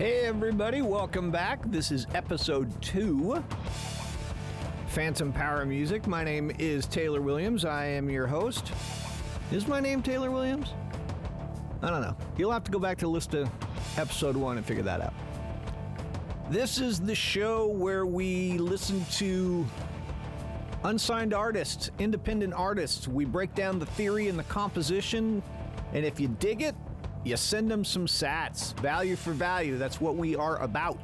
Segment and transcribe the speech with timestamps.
[0.00, 1.60] Hey, everybody, welcome back.
[1.66, 3.44] This is episode two
[4.86, 6.06] Phantom Power Music.
[6.06, 7.66] My name is Taylor Williams.
[7.66, 8.72] I am your host.
[9.52, 10.72] Is my name Taylor Williams?
[11.82, 12.16] I don't know.
[12.38, 13.46] You'll have to go back to list to
[13.98, 15.12] episode one and figure that out.
[16.48, 19.66] This is the show where we listen to
[20.82, 23.06] unsigned artists, independent artists.
[23.06, 25.42] We break down the theory and the composition,
[25.92, 26.74] and if you dig it,
[27.24, 28.78] you send them some sats.
[28.80, 29.76] Value for value.
[29.76, 30.98] That's what we are about.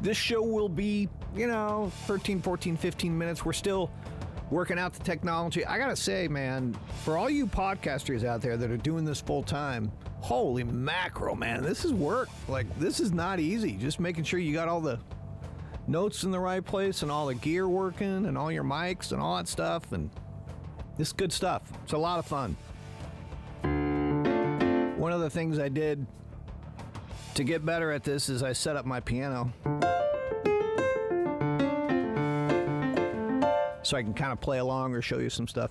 [0.00, 3.44] This show will be, you know, 13, 14, 15 minutes.
[3.44, 3.90] We're still
[4.50, 5.64] working out the technology.
[5.64, 9.20] I got to say, man, for all you podcasters out there that are doing this
[9.20, 12.28] full time, holy mackerel, man, this is work.
[12.48, 13.72] Like, this is not easy.
[13.72, 14.98] Just making sure you got all the
[15.86, 19.20] notes in the right place and all the gear working and all your mics and
[19.20, 19.92] all that stuff.
[19.92, 20.10] And
[20.96, 21.62] this is good stuff.
[21.84, 22.56] It's a lot of fun.
[25.06, 26.04] One of the things I did
[27.34, 29.52] to get better at this is I set up my piano.
[33.84, 35.70] So I can kind of play along or show you some stuff.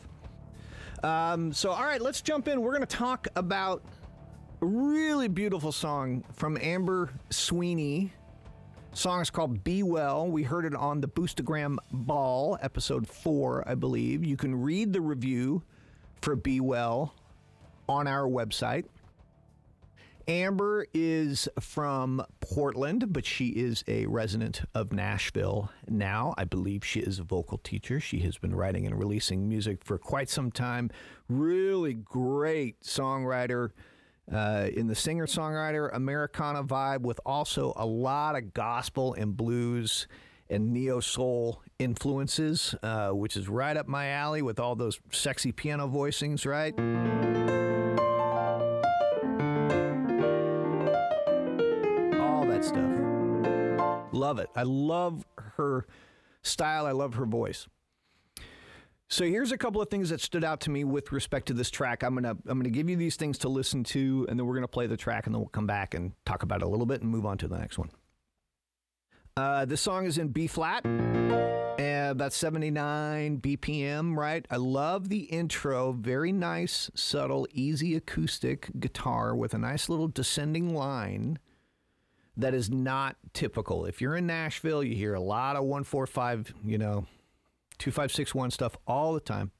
[1.03, 2.61] Um, so, all right, let's jump in.
[2.61, 3.83] We're going to talk about
[4.61, 8.13] a really beautiful song from Amber Sweeney.
[8.93, 10.27] song is called Be Well.
[10.27, 14.23] We heard it on the Boostagram Ball, episode four, I believe.
[14.23, 15.61] You can read the review
[16.21, 17.13] for Be Well
[17.89, 18.85] on our website.
[20.27, 26.33] Amber is from Portland, but she is a resident of Nashville now.
[26.37, 27.99] I believe she is a vocal teacher.
[27.99, 30.89] She has been writing and releasing music for quite some time.
[31.29, 33.71] Really great songwriter.
[34.31, 40.07] Uh, in the singer songwriter Americana vibe, with also a lot of gospel and blues
[40.49, 45.51] and neo soul influences, uh, which is right up my alley with all those sexy
[45.51, 47.64] piano voicings, right?
[52.65, 54.13] Stuff.
[54.13, 54.49] Love it.
[54.55, 55.25] I love
[55.57, 55.85] her
[56.41, 56.85] style.
[56.85, 57.67] I love her voice.
[59.07, 61.69] So here's a couple of things that stood out to me with respect to this
[61.69, 62.03] track.
[62.03, 64.67] I'm gonna I'm gonna give you these things to listen to, and then we're gonna
[64.67, 67.01] play the track, and then we'll come back and talk about it a little bit
[67.01, 67.91] and move on to the next one.
[69.37, 74.45] Uh, this song is in B flat, and about 79 BPM, right?
[74.49, 75.91] I love the intro.
[75.91, 81.37] Very nice, subtle, easy acoustic guitar with a nice little descending line
[82.37, 83.85] that is not typical.
[83.85, 87.05] If you're in Nashville, you hear a lot of 145, you know,
[87.77, 89.51] 2561 stuff all the time.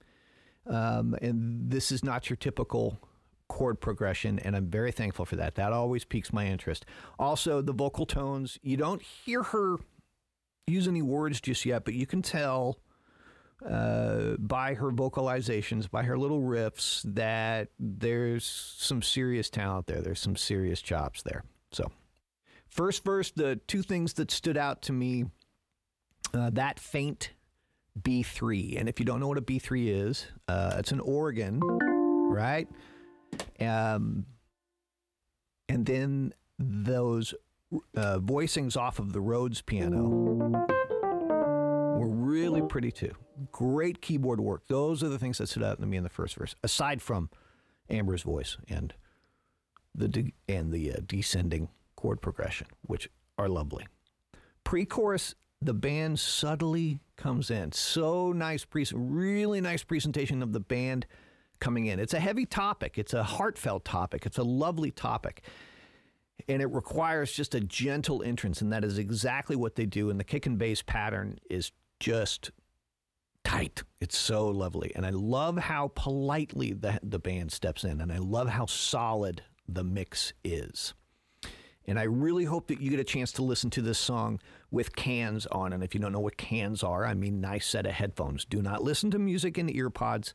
[0.67, 2.99] Um, and this is not your typical
[3.47, 5.55] chord progression, and I'm very thankful for that.
[5.55, 6.85] That always piques my interest.
[7.19, 9.77] Also, the vocal tones, you don't hear her
[10.67, 12.79] use any words just yet, but you can tell
[13.67, 20.01] uh, by her vocalizations, by her little riffs, that there's some serious talent there.
[20.01, 21.43] There's some serious chops there.
[21.71, 21.91] So,
[22.75, 25.25] first verse, the two things that stood out to me
[26.33, 27.31] uh, that faint
[27.99, 28.79] B3.
[28.79, 32.67] And if you don't know what a B3 is, uh, it's an organ, right?
[33.59, 34.25] Um,
[35.69, 37.33] and then those
[37.95, 40.03] uh, voicings off of the Rhodes piano
[41.97, 43.13] were really pretty too.
[43.51, 44.67] Great keyboard work.
[44.67, 47.29] Those are the things that stood out to me in the first verse, aside from
[47.89, 48.93] Amber's voice and
[49.93, 53.85] the de- and the uh, descending chord progression, which are lovely.
[54.63, 57.72] Pre-chorus, the band subtly comes in.
[57.72, 61.05] So nice, pre- really nice presentation of the band
[61.59, 62.00] coming in.
[62.00, 62.97] It's a heavy topic.
[62.97, 64.25] It's a heartfelt topic.
[64.25, 65.44] It's a lovely topic.
[66.50, 70.09] And it requires just a gentle entrance, and that is exactly what they do.
[70.09, 72.51] And the kick and bass pattern is just
[73.44, 73.84] tight.
[74.01, 74.91] It's so lovely.
[74.95, 79.44] And I love how politely the, the band steps in, and I love how solid
[79.67, 80.94] the mix is.
[81.88, 84.40] And I really hope that you get a chance to listen to this song
[84.72, 85.73] with cans on.
[85.73, 88.46] And if you don't know what cans are, I mean nice set of headphones.
[88.46, 90.34] Do not listen to music in earpods.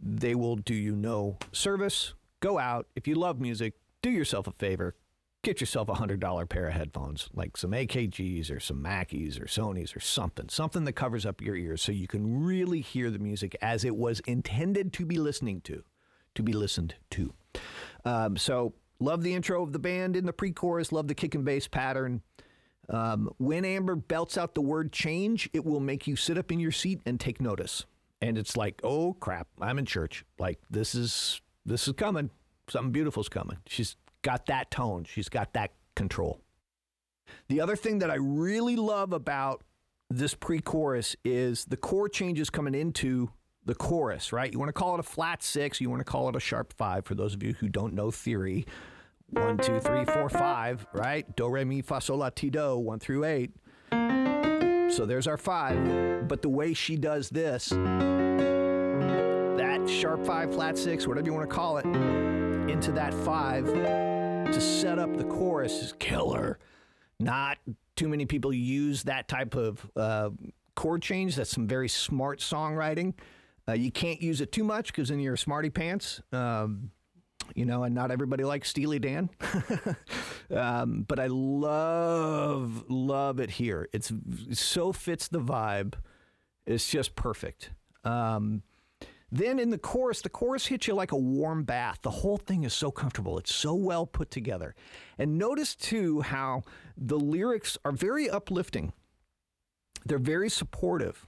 [0.00, 2.14] They will do you no service.
[2.40, 2.86] Go out.
[2.94, 4.94] If you love music, do yourself a favor.
[5.42, 9.94] Get yourself a $100 pair of headphones, like some AKGs or some Mackies or Sonys
[9.94, 10.48] or something.
[10.48, 13.94] Something that covers up your ears so you can really hear the music as it
[13.94, 15.84] was intended to be listening to,
[16.34, 17.34] to be listened to.
[18.06, 21.34] Um, so Love the intro of the band in the pre chorus, love the kick
[21.34, 22.22] and bass pattern.
[22.88, 26.60] Um, when Amber belts out the word change, it will make you sit up in
[26.60, 27.86] your seat and take notice.
[28.20, 30.24] And it's like, oh crap, I'm in church.
[30.38, 32.30] Like this is this is coming.
[32.68, 33.58] Something beautiful's coming.
[33.66, 35.04] She's got that tone.
[35.04, 36.40] She's got that control.
[37.48, 39.62] The other thing that I really love about
[40.10, 43.30] this pre-chorus is the chord changes coming into
[43.66, 44.52] the chorus, right?
[44.52, 46.72] You want to call it a flat six, you want to call it a sharp
[46.74, 48.66] five for those of you who don't know theory
[49.30, 51.24] One, two, three, four, five, right?
[51.34, 53.50] Do, re, mi, fa, sol, la, ti, do, one through eight.
[53.90, 56.28] So there's our five.
[56.28, 57.76] But the way she does this, that
[59.88, 61.86] sharp five, flat six, whatever you want to call it,
[62.70, 66.60] into that five to set up the chorus is killer.
[67.18, 67.58] Not
[67.96, 70.30] too many people use that type of uh,
[70.76, 71.34] chord change.
[71.36, 73.14] That's some very smart songwriting.
[73.68, 76.20] Uh, you can't use it too much because then you're a smarty pants.
[76.32, 76.90] Um,
[77.54, 79.30] you know, and not everybody likes Steely Dan.
[80.50, 83.88] um, but I love, love it here.
[83.92, 84.10] It's
[84.48, 85.94] it so fits the vibe.
[86.66, 87.70] It's just perfect.
[88.04, 88.62] Um,
[89.30, 91.98] then in the chorus, the chorus hits you like a warm bath.
[92.02, 93.36] The whole thing is so comfortable.
[93.38, 94.74] It's so well put together.
[95.18, 96.62] And notice too how
[96.96, 98.92] the lyrics are very uplifting.
[100.06, 101.26] They're very supportive.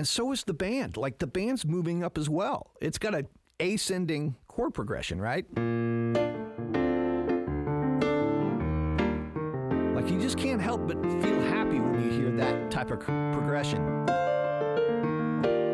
[0.00, 0.96] And so is the band.
[0.96, 2.70] Like the band's moving up as well.
[2.80, 3.26] It's got a
[3.60, 5.44] ascending chord progression, right?
[9.94, 14.06] Like you just can't help but feel happy when you hear that type of progression.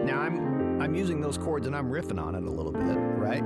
[0.04, 3.44] Now I'm I'm using those chords and I'm riffing on it a little bit, right?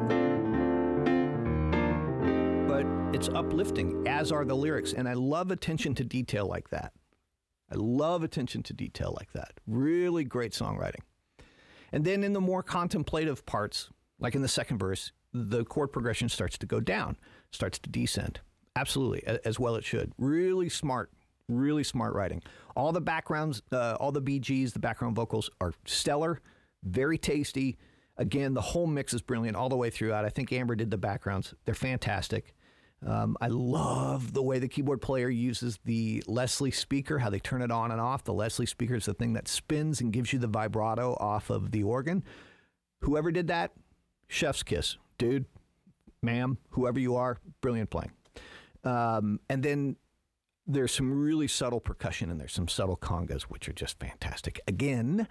[2.66, 6.94] But it's uplifting, as are the lyrics, and I love attention to detail like that.
[7.70, 9.52] I love attention to detail like that.
[9.66, 11.00] Really great songwriting.
[11.92, 16.28] And then in the more contemplative parts, like in the second verse, the chord progression
[16.28, 17.16] starts to go down,
[17.50, 18.40] starts to descend.
[18.76, 20.12] Absolutely, as well it should.
[20.18, 21.10] Really smart,
[21.48, 22.42] really smart writing.
[22.76, 26.40] All the backgrounds, uh, all the BGs, the background vocals are stellar,
[26.84, 27.78] very tasty.
[28.16, 30.24] Again, the whole mix is brilliant all the way throughout.
[30.24, 31.54] I think Amber did the backgrounds.
[31.64, 32.54] They're fantastic.
[33.06, 37.62] Um, I love the way the keyboard player uses the Leslie speaker, how they turn
[37.62, 38.24] it on and off.
[38.24, 41.70] The Leslie speaker is the thing that spins and gives you the vibrato off of
[41.70, 42.22] the organ.
[43.00, 43.72] Whoever did that,
[44.28, 44.98] chef's kiss.
[45.16, 45.46] Dude,
[46.22, 48.12] ma'am, whoever you are, brilliant playing.
[48.84, 49.96] Um, and then
[50.66, 54.60] there's some really subtle percussion in there, some subtle congas, which are just fantastic.
[54.68, 55.26] Again,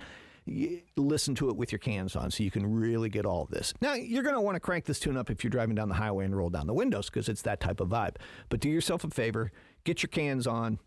[0.96, 3.74] listen to it with your cans on so you can really get all of this.
[3.82, 5.96] Now, you're going to want to crank this tune up if you're driving down the
[5.96, 8.16] highway and roll down the windows because it's that type of vibe.
[8.50, 9.52] But do yourself a favor,
[9.84, 10.80] get your cans on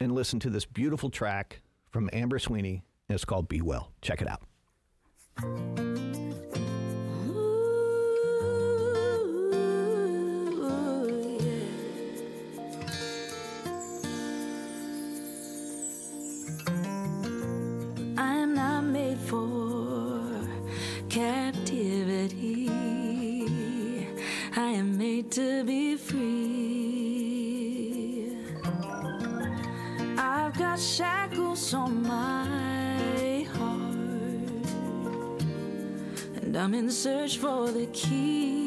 [0.00, 1.60] and listen to this beautiful track
[1.90, 2.82] from Amber Sweeney.
[3.08, 3.90] And it's called Be Well.
[4.02, 4.42] Check it out.
[36.60, 38.59] I'm in search for the key.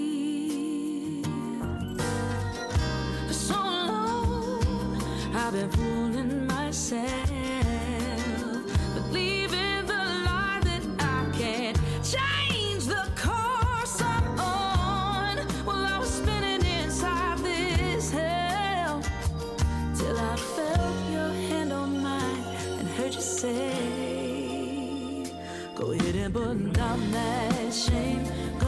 [26.23, 28.62] give and dumb that shame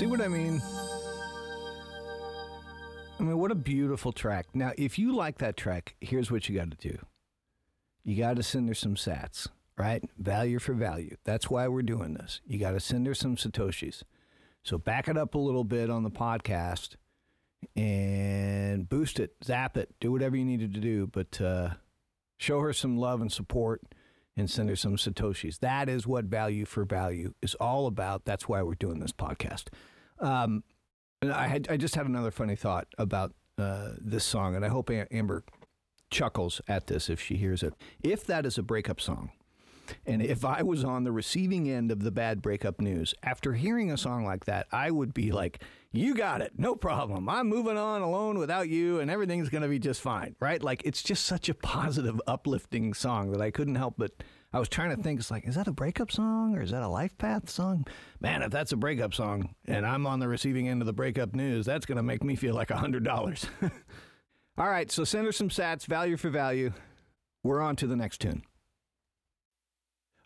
[0.00, 0.62] See what I mean?
[3.18, 4.46] I mean, what a beautiful track.
[4.54, 6.96] Now, if you like that track, here's what you got to do
[8.02, 10.02] you got to send her some sats, right?
[10.16, 11.16] Value for value.
[11.24, 12.40] That's why we're doing this.
[12.46, 14.02] You got to send her some Satoshis.
[14.62, 16.96] So back it up a little bit on the podcast
[17.76, 21.74] and boost it, zap it, do whatever you needed to do, but uh,
[22.38, 23.82] show her some love and support
[24.40, 25.60] and send her some Satoshis.
[25.60, 28.24] That is what value for value is all about.
[28.24, 29.66] That's why we're doing this podcast.
[30.18, 30.64] Um,
[31.22, 34.68] and I had I just had another funny thought about uh, this song, and I
[34.68, 35.44] hope Amber
[36.10, 37.74] chuckles at this if she hears it.
[38.02, 39.30] If that is a breakup song,
[40.06, 43.90] and if I was on the receiving end of the bad breakup news, after hearing
[43.90, 47.28] a song like that, I would be like, You got it, no problem.
[47.28, 50.62] I'm moving on alone without you, and everything's going to be just fine, right?
[50.62, 54.12] Like, it's just such a positive, uplifting song that I couldn't help but.
[54.52, 56.82] I was trying to think, it's like, is that a breakup song or is that
[56.82, 57.86] a life path song?
[58.18, 61.36] Man, if that's a breakup song and I'm on the receiving end of the breakup
[61.36, 63.44] news, that's going to make me feel like a $100.
[64.58, 66.72] All right, so send her some sats, value for value.
[67.42, 68.42] We're on to the next tune.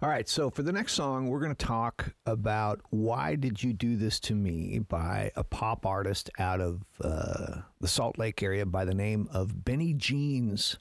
[0.03, 3.73] All right, so for the next song, we're going to talk about Why Did You
[3.73, 8.67] Do This to Me by a pop artist out of uh, the Salt Lake area
[8.67, 10.79] by the name of Benny Jeans,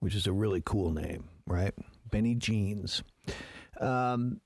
[0.00, 1.74] which is a really cool name, right?
[2.10, 3.02] Benny Jeans.
[3.78, 4.40] Um,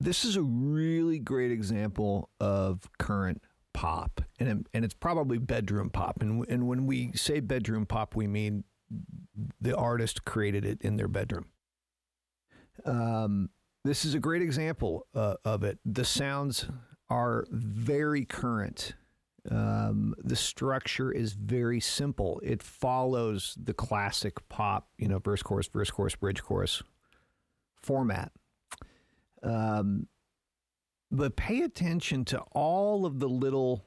[0.00, 3.40] this is a really great example of current
[3.72, 6.22] pop, and and it's probably bedroom pop.
[6.22, 8.64] And and when we say bedroom pop, we mean
[9.60, 11.46] the artist created it in their bedroom.
[12.84, 13.50] Um,
[13.84, 15.78] this is a great example uh, of it.
[15.84, 16.66] The sounds
[17.10, 18.94] are very current.
[19.50, 22.40] Um, the structure is very simple.
[22.44, 26.82] It follows the classic pop, you know, verse, chorus, verse, chorus, bridge, chorus
[27.82, 28.32] format.
[29.42, 30.08] Um,
[31.10, 33.84] but pay attention to all of the little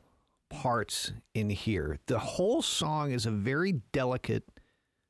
[0.50, 2.00] parts in here.
[2.08, 4.44] The whole song is a very delicate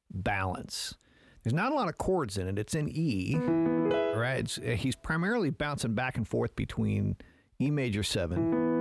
[0.09, 0.95] balance.
[1.43, 2.59] There's not a lot of chords in it.
[2.59, 3.35] It's in E,
[4.15, 4.39] right?
[4.39, 7.15] It's, uh, he's primarily bouncing back and forth between
[7.59, 8.71] E major seven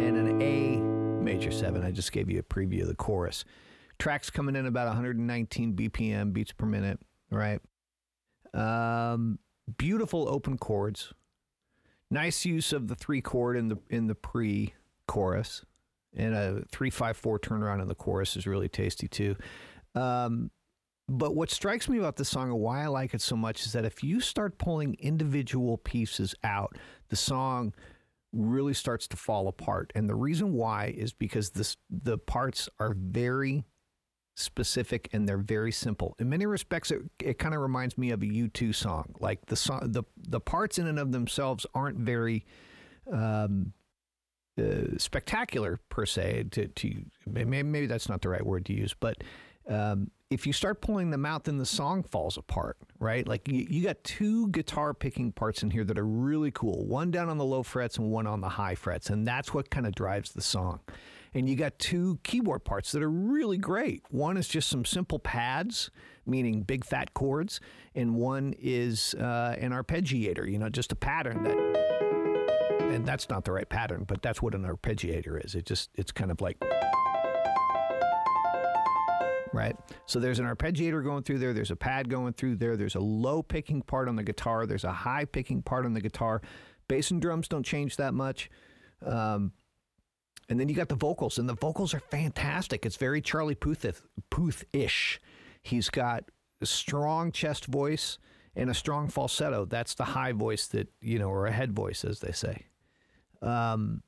[0.00, 0.76] and an A
[1.22, 1.82] major seven.
[1.82, 3.44] I just gave you a preview of the chorus.
[3.98, 6.98] Tracks coming in about 119 BPM beats per minute,
[7.30, 7.60] right?
[8.52, 9.38] Um,
[9.78, 11.12] beautiful open chords.
[12.10, 14.74] Nice use of the three chord in the in the pre
[15.06, 15.64] chorus,
[16.16, 19.36] and a three five four turnaround in the chorus is really tasty too.
[19.94, 20.50] Um,
[21.08, 23.72] but what strikes me about this song and why I like it so much is
[23.72, 26.78] that if you start pulling individual pieces out,
[27.10, 27.74] the song
[28.32, 29.92] really starts to fall apart.
[29.94, 33.64] And the reason why is because this the parts are very
[34.36, 36.16] specific and they're very simple.
[36.18, 39.14] In many respects, it, it kind of reminds me of a U2 song.
[39.20, 42.44] Like the song, the the parts in and of themselves aren't very
[43.12, 43.72] um,
[44.58, 46.44] uh, spectacular per se.
[46.52, 49.22] To, to maybe, maybe that's not the right word to use, but
[49.68, 53.26] um, if you start pulling them out, then the song falls apart, right?
[53.26, 56.84] Like you, you got two guitar picking parts in here that are really cool.
[56.86, 59.70] One down on the low frets and one on the high frets, and that's what
[59.70, 60.80] kind of drives the song.
[61.34, 64.02] And you got two keyboard parts that are really great.
[64.10, 65.90] One is just some simple pads,
[66.26, 67.60] meaning big fat chords,
[67.94, 71.83] and one is uh, an arpeggiator, you know, just a pattern that.
[72.94, 75.56] And that's not the right pattern, but that's what an arpeggiator is.
[75.56, 76.62] It just, it's kind of like
[79.52, 79.76] right?
[80.06, 83.00] So there's an arpeggiator going through there, there's a pad going through there, there's a
[83.00, 86.42] low picking part on the guitar, there's a high picking part on the guitar.
[86.88, 88.50] Bass and drums don't change that much.
[89.04, 89.52] Um,
[90.48, 92.84] and then you got the vocals, and the vocals are fantastic.
[92.84, 95.20] It's very Charlie Puth Puth-ish.
[95.62, 96.24] He's got
[96.60, 98.18] a strong chest voice,
[98.56, 99.64] and a strong falsetto.
[99.64, 102.66] That's the high voice that, you know, or a head voice, as they say.
[103.44, 104.02] Um,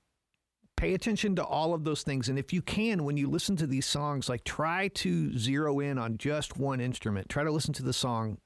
[0.77, 2.29] pay attention to all of those things.
[2.29, 5.99] And if you can, when you listen to these songs, like try to zero in
[5.99, 7.29] on just one instrument.
[7.29, 8.39] Try to listen to the song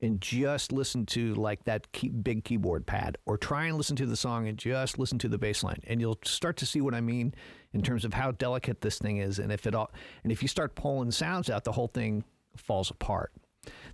[0.00, 4.06] and just listen to like that key, big keyboard pad, or try and listen to
[4.06, 6.94] the song and just listen to the bass line, and you'll start to see what
[6.94, 7.34] I mean
[7.72, 9.38] in terms of how delicate this thing is.
[9.38, 9.90] And if it all,
[10.22, 12.24] and if you start pulling sounds out, the whole thing
[12.56, 13.32] falls apart.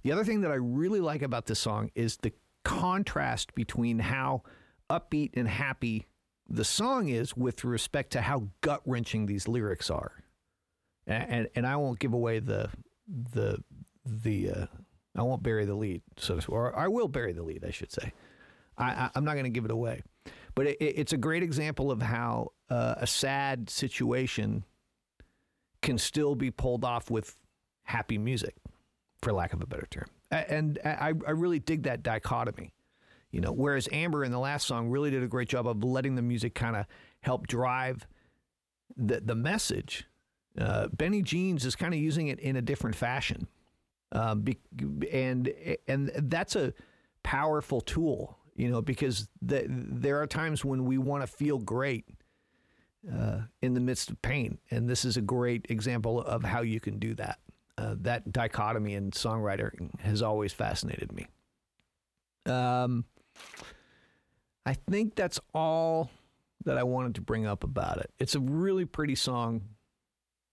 [0.03, 2.33] The other thing that I really like about this song is the
[2.65, 4.43] contrast between how
[4.91, 6.07] upbeat and happy
[6.49, 10.13] the song is with respect to how gut wrenching these lyrics are.
[11.07, 12.71] And, and and I won't give away the
[13.07, 13.63] the
[14.05, 14.67] the uh,
[15.17, 18.13] I won't bury the lead, so or I will bury the lead, I should say.
[18.77, 20.03] I, I'm not going to give it away,
[20.55, 24.65] but it, it's a great example of how uh, a sad situation
[25.81, 27.37] can still be pulled off with
[27.85, 28.57] happy music,
[29.23, 30.07] for lack of a better term.
[30.31, 32.73] And I, I really dig that dichotomy.
[33.35, 36.15] You know, whereas Amber in the last song really did a great job of letting
[36.15, 36.87] the music kind of
[37.19, 38.07] help drive
[38.97, 40.07] the the message.
[40.57, 43.49] Uh, Benny Jeans is kind of using it in a different fashion,
[44.13, 44.59] um, be,
[45.13, 45.53] and
[45.89, 46.75] and that's a
[47.25, 48.39] powerful tool.
[48.55, 52.05] You know, because the, there are times when we want to feel great
[53.13, 56.79] uh, in the midst of pain, and this is a great example of how you
[56.79, 57.41] can do that.
[57.77, 61.27] Uh, that dichotomy in songwriting has always fascinated me.
[62.47, 63.05] Um,
[64.67, 66.11] I think that's all
[66.65, 68.11] that I wanted to bring up about it.
[68.19, 69.63] It's a really pretty song,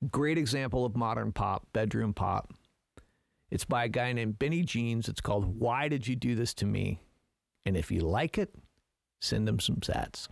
[0.10, 2.54] great example of modern pop, bedroom pop.
[3.50, 5.10] It's by a guy named Benny Jeans.
[5.10, 7.00] It's called Why Did You Do This to Me?
[7.66, 8.54] And if you like it,
[9.20, 10.28] send him some sats.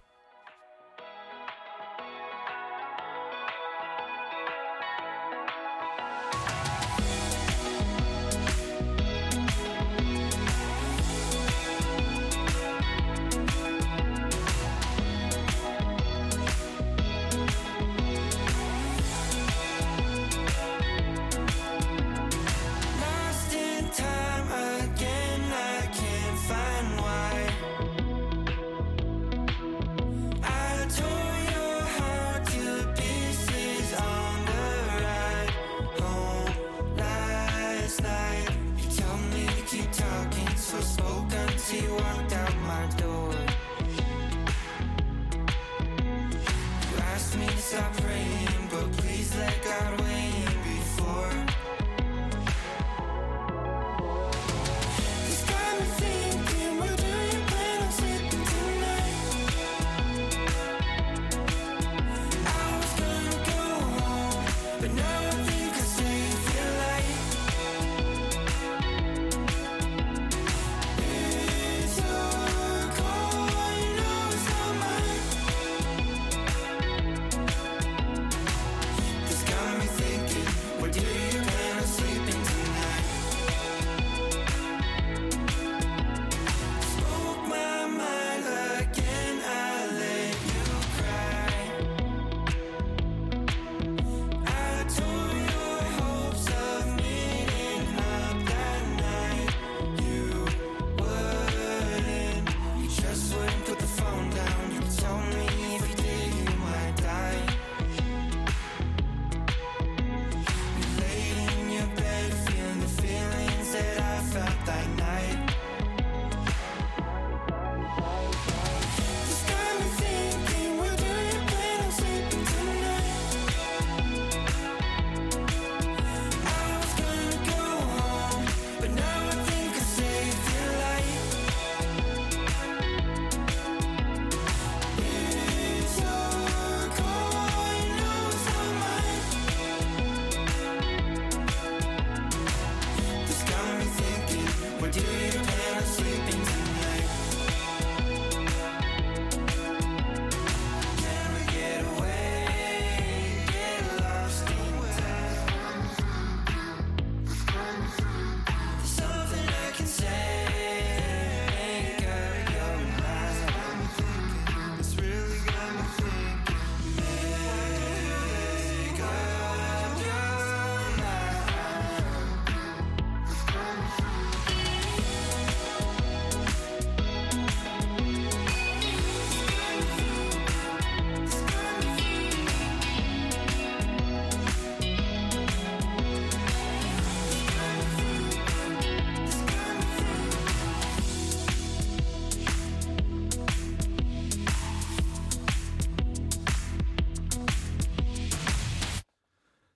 [114.29, 114.78] felt that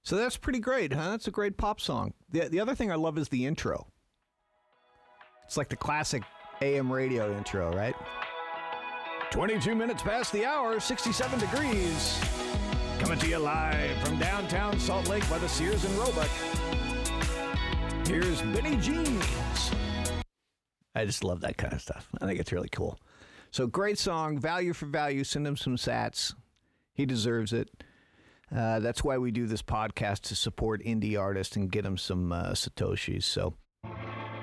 [0.03, 1.11] So that's pretty great, huh?
[1.11, 2.13] That's a great pop song.
[2.29, 3.87] The, the other thing I love is the intro.
[5.45, 6.23] It's like the classic
[6.61, 7.95] AM radio intro, right?
[9.31, 12.19] 22 minutes past the hour, 67 degrees.
[12.99, 16.29] Coming to you live from downtown Salt Lake by the Sears and Roebuck.
[18.05, 19.25] Here's Benny Jeans.
[20.93, 22.09] I just love that kind of stuff.
[22.21, 22.99] I think it's really cool.
[23.51, 25.23] So great song, value for value.
[25.23, 26.33] Send him some sats.
[26.93, 27.69] He deserves it.
[28.55, 32.31] Uh, that's why we do this podcast to support indie artists and get them some
[32.31, 33.23] uh, satoshis.
[33.23, 33.55] So,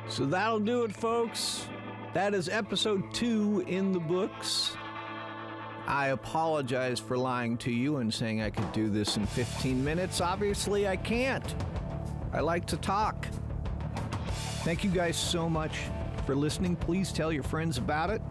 [0.09, 1.67] so that'll do it, folks.
[2.13, 4.77] That is episode two in the books.
[5.87, 10.21] I apologize for lying to you and saying I could do this in 15 minutes.
[10.21, 11.55] Obviously, I can't.
[12.33, 13.27] I like to talk.
[14.63, 15.77] Thank you guys so much
[16.27, 16.77] for listening.
[16.77, 18.23] Please tell your friends about it.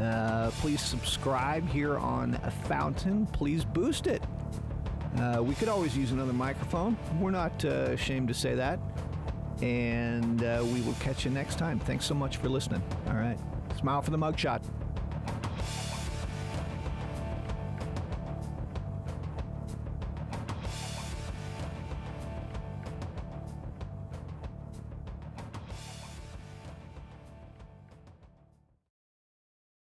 [0.00, 2.34] Uh, please subscribe here on
[2.66, 3.26] Fountain.
[3.26, 4.22] Please boost it.
[5.16, 6.96] Uh, we could always use another microphone.
[7.18, 8.78] We're not uh, ashamed to say that.
[9.60, 11.78] And uh, we will catch you next time.
[11.80, 12.82] Thanks so much for listening.
[13.08, 13.38] All right.
[13.78, 14.62] Smile for the mugshot.